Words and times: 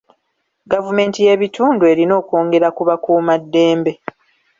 Gavumenti 0.71 1.19
y'ebitundu 1.27 1.83
erina 1.91 2.13
okwongera 2.21 2.67
ku 2.75 2.81
bakuumaddembe. 2.87 3.91